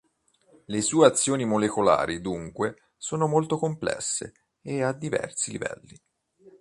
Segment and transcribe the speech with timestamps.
[0.65, 5.95] Le sue azioni molecolari, dunque, sono molto complesse e a diversi livelli.